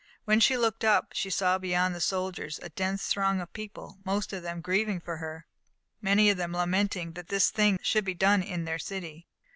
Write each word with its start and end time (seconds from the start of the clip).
When 0.25 0.39
she 0.39 0.57
looked 0.57 0.83
up, 0.83 1.09
she 1.13 1.29
saw 1.29 1.59
beyond 1.59 1.93
the 1.93 2.01
soldiers 2.01 2.59
a 2.63 2.69
dense 2.69 3.05
throng 3.05 3.39
of 3.39 3.53
people, 3.53 3.99
most 4.03 4.33
of 4.33 4.41
them 4.41 4.59
grieving 4.59 4.99
for 4.99 5.17
her, 5.17 5.45
many 6.01 6.31
of 6.31 6.37
them 6.37 6.53
lamenting 6.53 7.11
that 7.13 7.27
this 7.27 7.51
thing 7.51 7.77
should 7.83 8.05
be 8.05 8.15
done 8.15 8.41
in 8.41 8.65
their 8.65 8.79
city. 8.79 9.27